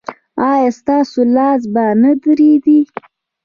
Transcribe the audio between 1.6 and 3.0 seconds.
به نه ریږدي؟